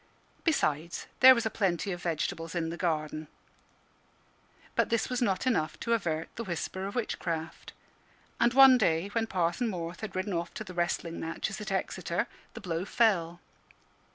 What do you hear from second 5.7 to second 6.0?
to